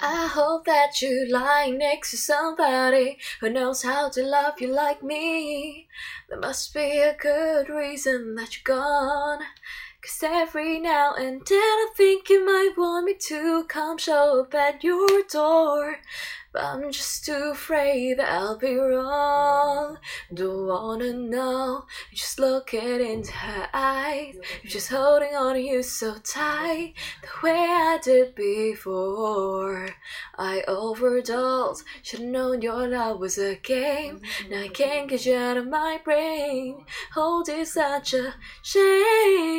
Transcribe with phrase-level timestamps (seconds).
[0.00, 5.02] I hope that you're lying next to somebody who knows how to love you like
[5.02, 5.88] me.
[6.28, 9.40] There must be a good reason that you're gone.
[10.02, 14.54] Cause every now and then I think you might want me to come show up
[14.54, 15.96] at your door.
[16.58, 19.98] I'm just too afraid that I'll be wrong.
[20.32, 21.84] Don't wanna know.
[22.10, 24.36] You're just looking into her eyes.
[24.62, 26.94] You're just holding on to you so tight.
[27.22, 29.90] The way I did before.
[30.38, 31.84] I overdosed.
[32.02, 34.20] Should've known your love was a game.
[34.50, 36.84] Now I can't get you out of my brain.
[37.14, 39.55] Hold is such a shame.